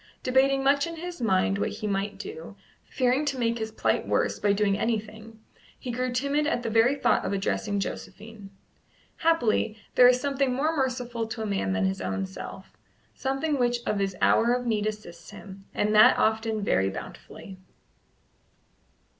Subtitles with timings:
[0.23, 2.55] Debating much in his mind what he might do,
[2.89, 5.39] fearing to make his plight worse by doing anything,
[5.77, 8.49] he grew timid at the very thought of addressing Josephine.
[9.17, 12.75] Happily, there is something more merciful to a man than his own self
[13.13, 17.59] something which in his hour of need assists him, and that often very bountifully.